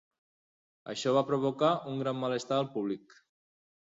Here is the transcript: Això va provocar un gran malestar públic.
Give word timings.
Això 0.93 1.13
va 1.17 1.23
provocar 1.29 1.71
un 1.91 2.03
gran 2.05 2.21
malestar 2.25 2.61
públic. 2.79 3.19